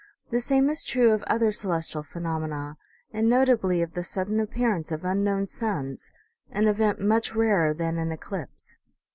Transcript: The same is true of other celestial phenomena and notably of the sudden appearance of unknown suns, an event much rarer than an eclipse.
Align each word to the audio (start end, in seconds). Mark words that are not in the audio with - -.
The 0.31 0.39
same 0.39 0.67
is 0.71 0.83
true 0.83 1.11
of 1.11 1.21
other 1.27 1.51
celestial 1.51 2.01
phenomena 2.01 2.77
and 3.13 3.29
notably 3.29 3.83
of 3.83 3.93
the 3.93 4.01
sudden 4.03 4.39
appearance 4.39 4.91
of 4.91 5.05
unknown 5.05 5.45
suns, 5.45 6.09
an 6.49 6.67
event 6.67 6.99
much 6.99 7.35
rarer 7.35 7.71
than 7.71 7.99
an 7.99 8.11
eclipse. 8.11 8.77